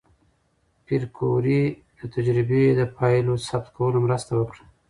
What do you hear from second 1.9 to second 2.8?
د تجربې